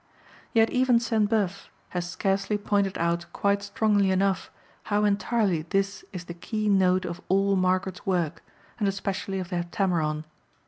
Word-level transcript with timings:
Yet 0.51 0.71
even 0.71 0.99
Sainte 0.99 1.29
Beuve 1.29 1.67
has 1.89 2.09
scarcely 2.09 2.57
pointed 2.57 2.97
out 2.97 3.27
quite 3.33 3.61
strongly 3.61 4.09
enough 4.09 4.49
how 4.85 5.03
entirely 5.05 5.61
this 5.69 6.03
is 6.11 6.25
the 6.25 6.33
keynote 6.33 7.05
of 7.05 7.21
all 7.29 7.55
Margaret's 7.55 8.03
work, 8.03 8.41
and 8.79 8.87
especially 8.87 9.37
of 9.37 9.49
the 9.51 9.57
Heptameron. 9.57 10.23